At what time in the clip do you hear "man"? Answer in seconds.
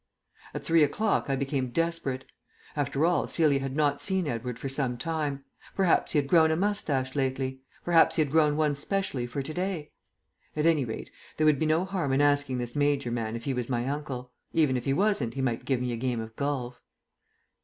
13.11-13.35